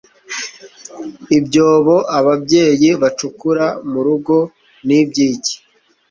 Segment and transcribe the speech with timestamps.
[1.37, 4.35] Ibyobo ababyeyi bacukura mu rugo
[4.85, 5.55] ni ibyiki